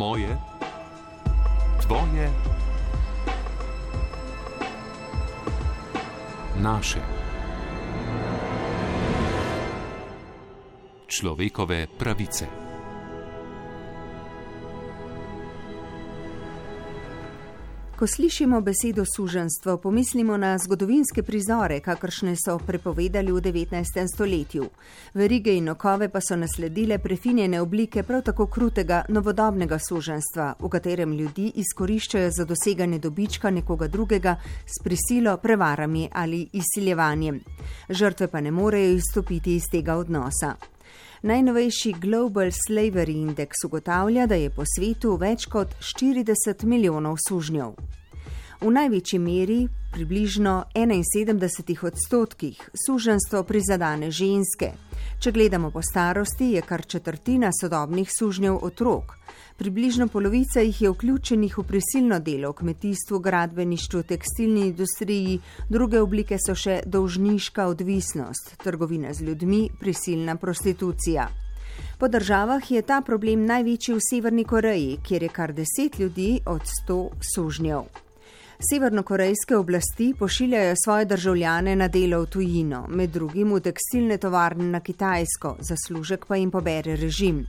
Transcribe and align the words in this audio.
moje, 0.00 0.32
tvoje, 1.84 2.32
naše. 6.56 7.00
Človekove 11.04 11.84
pravice. 12.00 12.69
Ko 18.00 18.06
slišimo 18.06 18.60
besedo 18.60 19.04
suženstvo, 19.16 19.76
pomislimo 19.76 20.36
na 20.36 20.58
zgodovinske 20.58 21.22
prizore, 21.22 21.80
kakršne 21.80 22.32
so 22.36 22.54
prepovedali 22.58 23.32
v 23.32 23.40
19. 23.40 24.06
stoletju. 24.14 24.68
Verige 25.14 25.52
in 25.52 25.68
okove 25.68 26.08
pa 26.08 26.20
so 26.20 26.36
nasledile 26.36 26.98
prefinjene 26.98 27.60
oblike 27.60 28.02
prav 28.02 28.22
tako 28.22 28.46
krutega 28.46 29.02
novodobnega 29.08 29.78
suženstva, 29.78 30.54
v 30.60 30.68
katerem 30.68 31.12
ljudi 31.12 31.52
izkoriščajo 31.60 32.30
za 32.38 32.48
doseganje 32.48 32.98
dobička 32.98 33.50
nekoga 33.50 33.88
drugega 33.88 34.36
s 34.66 34.80
prisilo, 34.84 35.36
prevarami 35.36 36.08
ali 36.12 36.48
izsiljevanjem. 36.52 37.44
Žrtve 37.90 38.28
pa 38.28 38.40
ne 38.40 38.50
morejo 38.50 38.96
izstopiti 38.96 39.56
iz 39.56 39.68
tega 39.72 39.96
odnosa. 39.96 40.56
Najnovejši 41.22 41.92
Global 42.00 42.48
Slavery 42.50 43.12
Index 43.12 43.50
ugotavlja, 43.64 44.26
da 44.26 44.34
je 44.34 44.50
po 44.50 44.64
svetu 44.64 45.18
več 45.20 45.44
kot 45.52 45.74
40 45.84 46.64
milijonov 46.64 47.18
sužnjev. 47.28 47.74
V 48.60 48.70
največji 48.72 49.18
meri, 49.20 49.58
približno 49.92 50.64
71 50.74 51.84
odstotkih, 51.86 52.70
suženstvo 52.86 53.42
prizadane 53.44 54.08
ženske. 54.10 54.72
Če 55.20 55.34
gledamo 55.36 55.68
po 55.68 55.82
starosti, 55.84 56.46
je 56.54 56.60
kar 56.64 56.80
četrtina 56.88 57.50
sodobnih 57.52 58.08
sužnjev 58.08 58.54
otrok. 58.64 59.18
Približno 59.58 60.06
polovica 60.08 60.62
jih 60.64 60.80
je 60.82 60.92
vključenih 60.94 61.58
v 61.58 61.64
prisilno 61.68 62.18
delo 62.24 62.54
v 62.54 62.56
kmetijstvu, 62.62 63.18
gradbeništvu, 63.20 64.02
tekstilni 64.02 64.64
industriji, 64.70 65.36
druge 65.68 66.00
oblike 66.00 66.40
so 66.40 66.56
še 66.56 66.80
dolžniška 66.86 67.68
odvisnost, 67.68 68.54
trgovina 68.64 69.12
z 69.12 69.28
ljudmi, 69.28 69.66
prisilna 69.80 70.40
prostitucija. 70.40 71.28
Po 71.98 72.08
državah 72.08 72.70
je 72.70 72.80
ta 72.82 73.02
problem 73.04 73.44
največji 73.44 73.98
v 73.98 74.06
Severni 74.10 74.48
Koreji, 74.48 75.02
kjer 75.04 75.28
je 75.28 75.34
kar 75.36 75.52
deset 75.52 76.00
ljudi 76.00 76.38
od 76.46 76.64
sto 76.64 77.10
sužnjev. 77.34 78.08
Severnokorejske 78.68 79.56
oblasti 79.56 80.14
pošiljajo 80.18 80.74
svoje 80.84 81.04
državljane 81.04 81.76
na 81.76 81.88
delo 81.88 82.20
v 82.22 82.26
tujino, 82.26 82.86
med 82.88 83.10
drugim 83.10 83.54
v 83.54 83.60
tekstilne 83.60 84.18
tovarne 84.20 84.64
na 84.64 84.80
Kitajsko, 84.80 85.54
zaslužek 85.60 86.26
pa 86.26 86.36
jim 86.36 86.50
pobere 86.50 86.96
režim. 86.96 87.46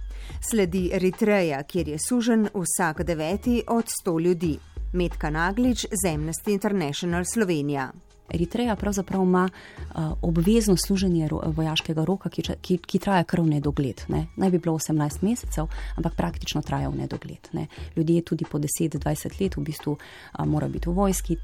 Sledi 0.49 0.89
Eritreja, 0.93 1.63
kjer 1.63 1.87
je 1.87 1.97
sužen 1.99 2.47
vsak 2.53 3.03
deveti 3.03 3.63
od 3.67 3.89
sto 3.89 4.19
ljudi. 4.19 4.57
Medka 4.93 5.29
Naglič, 5.29 5.85
Zemnosti 6.03 6.53
International 6.53 7.25
Slovenija. 7.25 7.91
Eritreja 8.33 8.75
pravzaprav 8.75 9.23
ima 9.23 9.49
uh, 9.49 10.11
obvezno 10.21 10.77
služenje 10.77 11.27
ro, 11.27 11.41
vojaškega 11.45 12.05
roka, 12.05 12.29
ki, 12.29 12.43
ki, 12.61 12.77
ki 12.77 12.99
traja 12.99 13.23
kar 13.23 13.41
v 13.41 13.57
nedogled. 13.57 14.05
Ne. 14.07 14.25
Naj 14.35 14.51
bi 14.51 14.59
bilo 14.59 14.77
18 14.79 15.23
mesecev, 15.23 15.67
ampak 15.95 16.15
praktično 16.15 16.61
traja 16.61 16.89
v 16.89 17.03
nedogled. 17.03 17.51
Ne. 17.53 17.67
Ljudje 17.95 18.21
tudi 18.21 18.45
po 18.45 18.59
10-20 18.59 19.41
let 19.41 19.57
v 19.57 19.61
bistvu 19.61 19.97
uh, 19.97 20.45
morajo 20.45 20.71
biti 20.71 20.89
v 20.89 20.93
vojski. 20.93 21.37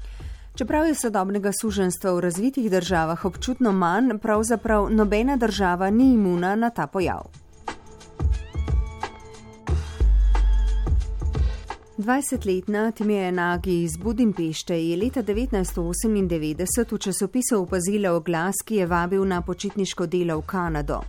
Čeprav 0.58 0.86
je 0.86 0.94
sodobnega 0.94 1.52
suženstva 1.54 2.12
v 2.16 2.20
razvitih 2.20 2.70
državah 2.70 3.24
občutno 3.24 3.72
manj, 3.72 4.16
pravzaprav 4.18 4.88
nobena 4.90 5.36
država 5.36 5.90
ni 5.90 6.14
imuna 6.14 6.56
na 6.56 6.70
ta 6.70 6.86
pojav. 6.86 7.47
20-letna 11.98 12.90
Timija 12.90 13.30
Nagi 13.30 13.82
iz 13.82 13.96
Budimpešte 13.96 14.84
je 14.84 14.96
leta 14.96 15.22
1998 15.22 16.94
v 16.94 16.98
časopisu 16.98 17.62
opazila 17.62 18.12
oglas, 18.12 18.54
ki 18.64 18.76
je 18.76 18.86
vabil 18.86 19.24
na 19.24 19.42
počitniško 19.42 20.06
delo 20.06 20.38
v 20.38 20.46
Kanado. 20.46 21.00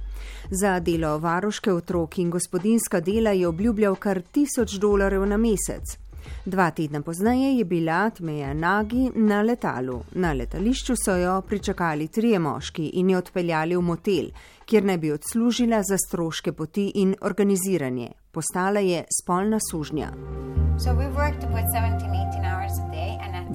Za 0.52 0.80
delo 0.80 1.18
varoške 1.18 1.74
otroki 1.74 2.22
in 2.22 2.30
gospodinska 2.30 3.00
dela 3.00 3.32
je 3.32 3.48
obljubljal 3.48 3.96
kar 3.96 4.22
tisoč 4.22 4.72
dolarjev 4.72 5.26
na 5.26 5.38
mesec. 5.38 6.09
Dva 6.46 6.72
tedna 6.72 7.02
pozneje 7.02 7.58
je 7.58 7.66
bila 7.66 8.10
Tmeja 8.10 8.54
Nagi 8.54 9.10
na 9.16 9.42
letalu. 9.42 10.02
Na 10.12 10.34
letališču 10.34 10.96
so 11.06 11.16
jo 11.16 11.42
pričakali 11.42 12.08
trije 12.08 12.40
moški 12.40 12.92
in 12.94 13.10
jo 13.10 13.18
odpeljali 13.18 13.76
v 13.76 13.82
motel, 13.82 14.32
kjer 14.66 14.86
naj 14.86 14.98
bi 14.98 15.12
odslužila 15.12 15.84
za 15.84 15.98
stroške 15.98 16.52
poti 16.54 16.92
in 16.96 17.16
organiziranje. 17.22 18.12
Postala 18.32 18.80
je 18.80 19.04
spolna 19.22 19.58
sužnja. 19.72 20.12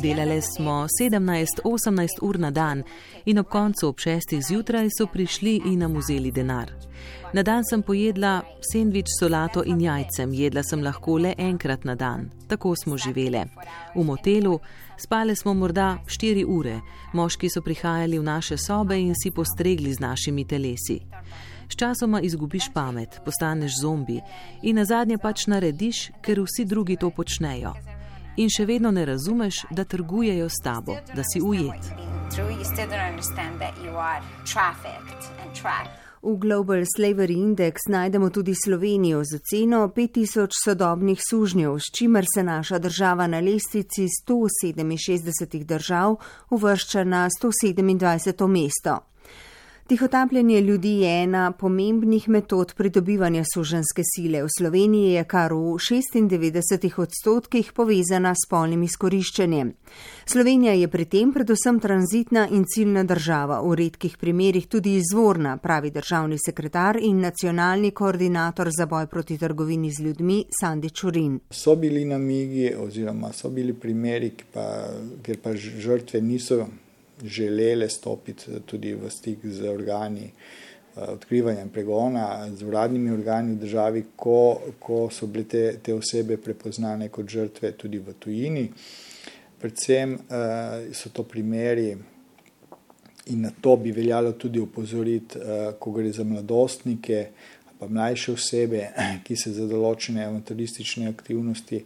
Delali 0.02 0.42
smo 0.42 0.86
17-18 1.00 2.06
ur 2.22 2.38
na 2.38 2.50
dan 2.50 2.82
in 3.24 3.38
ob 3.38 3.46
koncu 3.46 3.88
ob 3.88 3.96
6. 3.96 4.40
zjutraj 4.48 4.88
so 4.98 5.06
prišli 5.06 5.60
in 5.64 5.78
nam 5.78 5.96
vzeli 5.96 6.30
denar. 6.30 6.70
Na 7.32 7.42
dan 7.42 7.64
sem 7.64 7.82
pojedla 7.82 8.42
sendvič, 8.72 9.06
solato 9.20 9.62
in 9.66 9.80
jajcem, 9.80 10.32
jedla 10.32 10.62
sem 10.62 10.82
lahko 10.82 11.18
le 11.18 11.34
enkrat 11.38 11.84
na 11.84 11.94
dan. 11.94 12.30
Tako 12.48 12.74
smo 12.76 12.98
živele. 12.98 13.44
V 13.94 14.04
motelu 14.04 14.58
spale 14.98 15.36
smo 15.36 15.54
morda 15.54 15.98
4 16.06 16.44
ure, 16.46 16.80
moški 17.12 17.50
so 17.50 17.62
prihajali 17.62 18.18
v 18.18 18.22
naše 18.22 18.56
sobe 18.56 18.98
in 19.00 19.14
si 19.14 19.30
postregli 19.30 19.94
z 19.94 20.00
našimi 20.00 20.44
telesi. 20.44 21.00
Sčasoma 21.68 22.20
izgubiš 22.20 22.70
pamet, 22.74 23.20
postaneš 23.24 23.80
zombi 23.80 24.20
in 24.62 24.76
na 24.76 24.84
zadnje 24.84 25.18
pač 25.18 25.46
narediš, 25.46 26.10
ker 26.22 26.40
vsi 26.40 26.64
drugi 26.64 26.96
to 26.96 27.10
počnejo. 27.10 27.93
In 28.36 28.48
še 28.50 28.66
vedno 28.66 28.90
ne 28.90 29.04
razumeš, 29.06 29.64
da 29.70 29.84
trgujejo 29.84 30.48
s 30.48 30.62
tabo, 30.64 30.96
da 31.14 31.22
si 31.22 31.40
ujet. 31.40 31.90
V 36.24 36.36
Global 36.40 36.82
Slavery 36.96 37.36
Index 37.36 37.86
najdemo 37.88 38.30
tudi 38.30 38.54
Slovenijo 38.64 39.22
z 39.24 39.38
ceno 39.38 39.88
5000 39.88 40.48
sodobnih 40.64 41.20
sužnjev, 41.30 41.78
s 41.78 41.92
čimer 41.92 42.24
se 42.34 42.42
naša 42.42 42.78
država 42.78 43.26
na 43.26 43.40
lestvici 43.40 44.08
167 44.28 45.64
držav 45.64 46.16
uvršča 46.50 47.04
na 47.04 47.28
127. 47.28 48.48
mesto. 48.48 49.13
Tihotapljanje 49.86 50.60
ljudi 50.60 50.90
je 50.90 51.22
ena 51.22 51.52
pomembnih 51.52 52.28
metod 52.28 52.74
pridobivanja 52.74 53.42
suženske 53.54 54.02
sile. 54.14 54.42
V 54.42 54.48
Sloveniji 54.58 55.10
je 55.12 55.24
kar 55.24 55.52
v 55.52 55.74
96 55.76 57.00
odstotkih 57.00 57.72
povezana 57.72 58.32
s 58.34 58.48
polnim 58.48 58.82
izkoriščanjem. 58.82 59.72
Slovenija 60.24 60.72
je 60.72 60.88
pri 60.88 61.04
tem 61.04 61.32
predvsem 61.32 61.80
tranzitna 61.80 62.46
in 62.48 62.64
ciljna 62.64 63.02
država, 63.04 63.58
v 63.60 63.74
redkih 63.74 64.16
primerjih 64.16 64.68
tudi 64.72 64.94
izvorna, 64.96 65.56
pravi 65.56 65.90
državni 65.90 66.38
sekretar 66.40 66.96
in 66.96 67.20
nacionalni 67.20 67.90
koordinator 67.90 68.70
za 68.78 68.86
boj 68.86 69.06
proti 69.06 69.36
trgovini 69.38 69.90
z 69.92 70.00
ljudmi 70.06 70.38
Sandi 70.60 70.90
Čurin. 70.90 71.40
So 71.50 71.76
bili 71.76 72.04
namigi 72.04 72.72
oziroma 72.78 73.32
so 73.32 73.50
bili 73.50 73.74
primeri, 73.74 74.32
pa, 74.54 74.88
kjer 75.22 75.38
pa 75.44 75.52
žrtve 75.56 76.22
niso 76.22 76.64
želele 77.22 77.88
stopiti 77.88 78.60
tudi 78.66 78.94
v 78.94 79.10
stik 79.10 79.38
z 79.44 79.68
organi 79.68 80.24
eh, 80.24 81.00
odkrivanja 81.00 81.62
in 81.62 81.68
pregona, 81.68 82.48
z 82.56 82.62
uradnimi 82.62 83.10
organi 83.10 83.54
v 83.54 83.60
državi, 83.60 84.04
ko, 84.16 84.60
ko 84.78 85.08
so 85.10 85.26
bile 85.26 85.44
te, 85.44 85.64
te 85.82 85.94
osebe 85.94 86.36
prepoznane 86.36 87.08
kot 87.08 87.28
žrtve 87.28 87.72
tudi 87.72 87.98
v 87.98 88.14
tujini. 88.18 88.68
Predvsem 89.64 90.12
uh, 90.12 90.92
so 90.92 91.08
to 91.08 91.22
primeri, 91.24 91.94
in 93.32 93.40
na 93.40 93.50
to 93.60 93.76
bi 93.80 93.94
veljalo 93.96 94.34
tudi 94.36 94.60
upozoriti, 94.60 95.38
uh, 95.38 95.70
ko 95.80 95.90
gre 95.90 96.10
za 96.12 96.24
mladostnike, 96.24 97.28
pa 97.78 97.88
mlajše 97.88 98.32
osebe, 98.32 98.90
ki 99.24 99.36
se 99.36 99.54
za 99.56 99.64
določene 99.70 100.26
avanturistične 100.26 101.08
aktivnosti, 101.08 101.80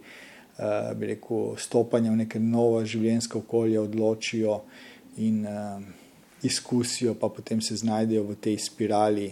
bi 0.95 1.07
rekel, 1.07 1.55
stopanja 1.57 2.11
v 2.11 2.25
neke 2.25 2.39
nova 2.39 2.83
življenjska 2.85 3.39
okolja 3.39 3.81
odločijo 3.81 4.61
in 5.19 5.45
uh, 5.45 5.83
izkusijo, 6.43 7.15
pa 7.19 7.29
potem 7.29 7.61
se 7.61 7.75
znajdejo 7.75 8.23
v 8.23 8.35
tej 8.35 8.57
spirali 8.57 9.29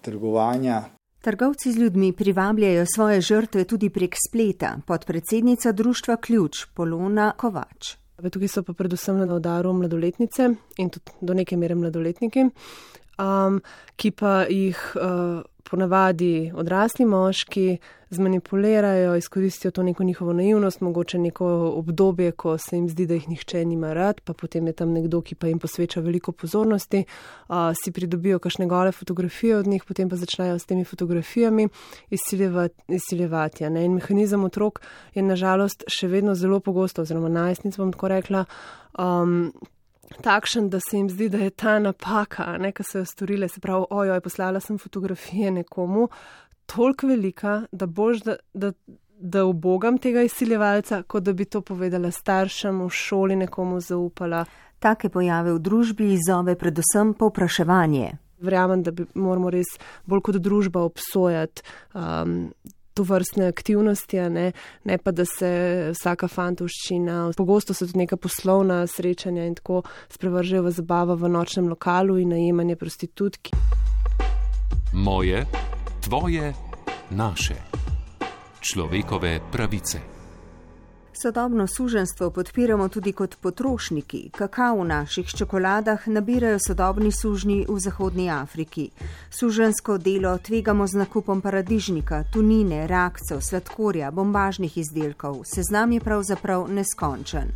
trgovanja. 0.00 0.82
Trgovci 1.20 1.72
z 1.72 1.76
ljudmi 1.76 2.12
privabljajo 2.12 2.86
svoje 2.94 3.20
žrtve 3.20 3.64
tudi 3.64 3.90
prek 3.90 4.16
spleta, 4.28 4.78
podpredsednica 4.86 5.72
društva 5.72 6.16
Ključ 6.16 6.64
Polona 6.74 7.32
Kovač. 7.36 7.96
Tukaj 8.20 8.48
so 8.48 8.62
pa 8.62 8.72
predvsem 8.72 9.18
na 9.18 9.34
udaru 9.34 9.72
mladoletnice 9.72 10.48
in 10.78 10.90
tudi 10.90 11.12
do 11.20 11.34
neke 11.34 11.56
mere 11.56 11.74
mladoletniki, 11.74 12.44
um, 13.20 13.60
ki 13.96 14.10
pa 14.10 14.44
jih 14.48 14.80
uh, 14.96 15.40
ponavadi 15.70 16.52
odrasli 16.54 17.04
moški 17.04 17.78
zmanipulirajo, 18.10 19.16
izkoristijo 19.16 19.70
to 19.70 19.82
neko 19.82 20.04
njihovo 20.04 20.32
naivnost, 20.32 20.80
mogoče 20.80 21.18
neko 21.18 21.46
obdobje, 21.76 22.32
ko 22.32 22.58
se 22.58 22.76
jim 22.76 22.88
zdi, 22.88 23.06
da 23.06 23.14
jih 23.14 23.28
nihče 23.28 23.64
nima 23.64 23.92
rad, 23.92 24.20
pa 24.20 24.32
potem 24.32 24.66
je 24.66 24.72
tam 24.72 24.92
nekdo, 24.92 25.20
ki 25.22 25.34
pa 25.34 25.46
jim 25.46 25.58
posveča 25.58 26.00
veliko 26.00 26.32
pozornosti, 26.32 27.04
uh, 27.48 27.54
si 27.84 27.92
pridobijo 27.92 28.38
kakšne 28.38 28.66
gole 28.66 28.92
fotografije 28.92 29.56
od 29.56 29.66
njih, 29.66 29.84
potem 29.84 30.08
pa 30.08 30.16
začnejo 30.16 30.58
s 30.58 30.66
temi 30.66 30.84
fotografijami 30.84 31.68
izsiljevati. 32.10 32.82
izsiljevati 32.88 33.64
In 33.64 33.94
mehanizem 33.94 34.44
otrok 34.44 34.80
je 35.14 35.22
nažalost 35.22 35.84
še 35.88 36.08
vedno 36.08 36.34
zelo 36.34 36.60
pogosto, 36.60 37.02
oziroma 37.02 37.28
najstnic 37.28 37.76
bom 37.76 37.92
tako 37.92 38.08
rekla. 38.08 38.44
Um, 38.98 39.52
takšen, 40.22 40.70
da 40.70 40.80
se 40.80 40.96
jim 40.96 41.10
zdi, 41.10 41.28
da 41.28 41.38
je 41.38 41.50
ta 41.50 41.78
napaka, 41.78 42.58
ki 42.74 42.84
so 42.84 42.98
jo 42.98 43.04
storile, 43.04 43.48
se 43.48 43.60
pravi, 43.60 43.86
ojoj, 43.90 44.20
poslala 44.20 44.60
sem 44.60 44.78
fotografije 44.78 45.50
nekomu, 45.50 46.08
toliko 46.66 47.06
velika, 47.06 47.62
da 47.72 47.86
boš, 47.86 48.22
da, 48.22 48.36
da, 48.54 48.72
da 49.20 49.44
obogam 49.44 49.98
tega 49.98 50.22
izsiljevalca, 50.22 51.02
kot 51.02 51.22
da 51.22 51.32
bi 51.32 51.44
to 51.44 51.60
povedala 51.60 52.10
staršem 52.10 52.82
v 52.84 52.90
šoli, 52.90 53.36
nekomu 53.36 53.80
zaupala. 53.80 54.44
Take 54.80 55.10
pojave 55.12 55.52
v 55.52 55.60
družbi 55.60 56.14
izzove 56.14 56.54
predvsem 56.56 57.12
povpraševanje. 57.14 58.12
Verjamem, 58.40 58.82
da 58.82 58.90
bi 58.90 59.04
moramo 59.14 59.50
res 59.52 59.74
bolj 60.08 60.22
kot 60.24 60.38
družba 60.40 60.80
obsojati 60.88 61.62
um, 61.92 62.52
to 62.94 63.02
vrstne 63.02 63.48
aktivnosti, 63.48 64.20
ne? 64.30 64.52
ne 64.84 64.98
pa 64.98 65.12
da 65.12 65.24
se 65.24 65.50
vsaka 65.94 66.28
fantovščina, 66.28 67.32
pogosto 67.36 67.74
so 67.74 67.86
tudi 67.86 68.04
neka 68.04 68.16
poslovna 68.16 68.82
srečanja 68.86 69.46
in 69.46 69.56
tako 69.58 69.82
sprevržejo 70.12 70.62
v 70.66 70.74
zabavo 70.74 71.16
v 71.16 71.30
nočnem 71.30 71.68
lokalu 71.68 72.18
in 72.20 72.34
najemanje 72.34 72.76
prostitutki. 72.76 73.56
Moje, 74.92 75.46
tvoje, 76.02 76.54
naše. 77.10 77.54
Človekove 78.60 79.38
pravice. 79.52 80.19
Sodobno 81.22 81.66
suženstvo 81.66 82.30
podpiramo 82.30 82.88
tudi 82.88 83.12
kot 83.12 83.36
potrošniki. 83.40 84.30
Kakav 84.32 84.78
v 84.78 84.84
naših 84.84 85.28
čokoladah 85.28 86.06
nabirajo 86.08 86.58
sodobni 86.66 87.12
sužnji 87.12 87.66
v 87.68 87.78
Zahodnji 87.78 88.30
Afriki. 88.30 88.90
Sužensko 89.30 89.98
delo 89.98 90.38
tvegamo 90.38 90.86
z 90.86 90.94
nakupom 90.94 91.40
paradižnika, 91.40 92.24
tunine, 92.32 92.86
rakcev, 92.86 93.40
sladkorja, 93.40 94.10
bombažnih 94.10 94.78
izdelkov. 94.78 95.42
Seznam 95.44 95.92
je 95.92 96.00
pravzaprav 96.00 96.68
neskončen. 96.72 97.52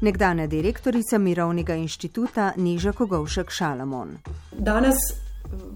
Nekdana 0.00 0.46
direktorica 0.46 1.18
Mirovnega 1.18 1.74
inštituta 1.74 2.52
Niža 2.56 2.92
Kogovšek 2.92 3.50
Šalamon. 3.50 4.16
Danes 4.52 4.96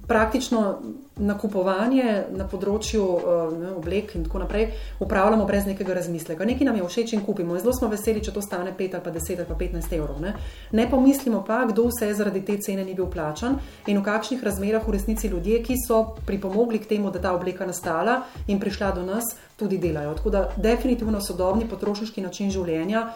praktično 0.06 0.78
nakupovanje 1.16 2.26
na 2.36 2.44
področju 2.48 3.02
eh, 3.02 3.54
ne, 3.56 3.70
oblek 3.78 4.14
in 4.18 4.26
tako 4.26 4.42
naprej 4.42 4.66
upravljamo 5.00 5.46
brez 5.48 5.66
nekega 5.68 5.96
razmisleka. 5.96 6.44
Nekaj 6.44 6.68
nam 6.68 6.76
je 6.76 6.88
všeč 6.88 7.14
in 7.16 7.24
kupimo. 7.24 7.56
Zelo 7.60 7.72
smo 7.76 7.88
veseli, 7.92 8.22
če 8.24 8.34
to 8.36 8.42
stane 8.44 8.74
5 8.76 8.98
ali 8.98 9.04
pa 9.04 9.14
10 9.14 9.40
ali 9.40 9.48
pa 9.48 9.56
15 9.62 9.96
evrov. 9.96 10.20
Ne, 10.20 10.34
ne 10.76 10.88
pomislimo 10.90 11.42
pa, 11.46 11.62
kdo 11.70 11.88
vse 11.88 12.12
zaradi 12.14 12.44
te 12.44 12.58
cene 12.60 12.84
ni 12.84 12.94
bil 12.94 13.08
plačan 13.12 13.58
in 13.86 14.00
v 14.00 14.04
kakšnih 14.04 14.44
razmerah 14.44 14.84
v 14.84 14.96
resnici 14.98 15.32
ljudje, 15.32 15.62
ki 15.64 15.78
so 15.86 16.02
pripomogli 16.26 16.82
k 16.82 16.92
temu, 16.94 17.10
da 17.10 17.22
ta 17.22 17.32
obleka 17.36 17.66
nastala 17.66 18.22
in 18.46 18.60
prišla 18.60 18.92
do 18.96 19.06
nas, 19.08 19.32
tudi 19.56 19.80
delajo. 19.80 20.14
Tako 20.20 20.30
da 20.30 20.44
definitivno 20.56 21.20
sodobni 21.24 21.68
potrošniški 21.68 22.20
način 22.20 22.52
življenja 22.52 23.08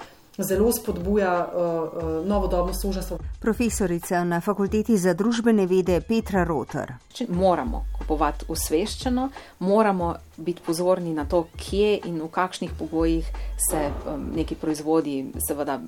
zelo 0.45 0.73
spodbuja 0.73 1.49
uh, 1.49 1.63
uh, 1.63 2.27
novodobno 2.27 2.75
služenstvo. 2.75 3.19
Profesorica 3.41 4.25
na 4.25 4.41
fakulteti 4.41 4.97
za 4.97 5.15
družbene 5.15 5.67
vede 5.67 6.01
Petra 6.01 6.45
Rotar. 6.45 6.93
Moramo 7.29 7.85
kupovati 7.99 8.45
usveščeno, 8.49 9.29
moramo 9.59 10.15
biti 10.37 10.63
pozorni 10.67 11.15
na 11.15 11.25
to, 11.25 11.47
kje 11.57 12.01
in 12.05 12.23
v 12.23 12.29
kakšnih 12.29 12.71
pogojih 12.79 13.27
se 13.71 13.91
um, 13.91 14.31
neki 14.35 14.55
proizvodi 14.55 15.33
seveda 15.49 15.81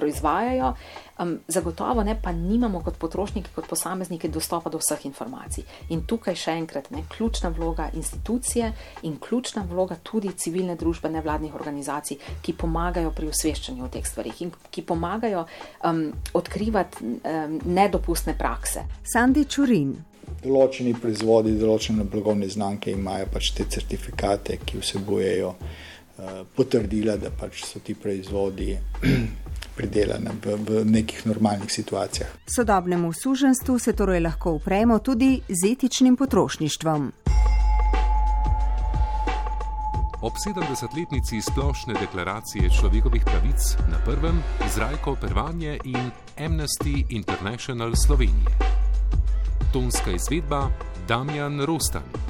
proizvajajo. 0.00 0.74
Um, 1.20 1.34
zagotovo 1.48 2.02
ne, 2.02 2.14
pa 2.22 2.32
nimamo 2.32 2.80
kot 2.80 2.96
potrošniki, 2.96 3.50
kot 3.54 3.66
posamezniki 3.68 4.28
dostopa 4.32 4.70
do 4.72 4.78
vseh 4.80 5.04
informacij. 5.04 5.66
In 5.92 6.06
tukaj 6.08 6.38
še 6.40 6.54
enkrat, 6.56 6.88
ne, 6.94 7.02
ključna 7.12 7.50
vloga 7.52 7.90
institucije 7.92 8.70
in 9.04 9.18
ključna 9.20 9.66
vloga 9.68 9.98
tudi 10.02 10.32
civilne 10.32 10.78
družbe, 10.80 11.10
nevladnih 11.12 11.54
organizacij, 11.54 12.16
ki 12.40 12.56
pomagajo 12.56 13.12
pri 13.16 13.28
osveščanju 13.34 13.84
o 13.84 13.90
teh 13.92 14.06
stvarih 14.08 14.40
in 14.46 14.54
ki 14.70 14.86
pomagajo 14.88 15.44
um, 15.84 16.06
odkrivati 16.40 17.04
um, 17.04 17.60
nedopustne 17.68 18.38
prakse. 18.38 18.86
Sandi 19.04 19.44
Čurin. 19.44 19.92
Določeni 20.40 20.94
proizvodi, 20.96 21.52
določene 21.60 22.06
blagovne 22.08 22.48
znamke 22.48 22.94
imajo 22.96 23.28
pač 23.34 23.52
te 23.58 23.68
certifikate, 23.68 24.56
ki 24.64 24.80
vsebujejo 24.80 25.52
uh, 25.52 26.42
potrdila, 26.56 27.20
da 27.20 27.28
pač 27.28 27.66
so 27.68 27.84
ti 27.84 27.92
proizvodi 27.92 28.72
pridelane 29.80 30.36
v, 30.44 30.56
v 30.60 30.84
nekih 30.84 31.24
normalnih 31.26 31.72
situacijah. 31.72 32.28
Sodobnemu 32.56 33.12
suženstvu 33.12 33.78
se 33.78 33.92
torej 33.96 34.20
lahko 34.20 34.52
upremo 34.60 34.98
tudi 34.98 35.40
z 35.48 35.72
etičnim 35.72 36.16
potrošništvom. 36.16 37.12
Ob 40.20 40.36
70-letnici 40.36 41.40
splošne 41.40 41.94
deklaracije 41.96 42.68
človekovih 42.80 43.24
pravic 43.24 43.60
na 43.88 43.96
prvem 44.04 44.42
zrajko 44.74 45.16
Pervanje 45.16 45.78
in 45.84 46.10
Amnesty 46.36 47.04
International 47.08 47.96
Slovenije. 47.96 48.52
Tonska 49.72 50.10
izvedba 50.10 50.68
Damjan 51.08 51.64
Rostan. 51.64 52.29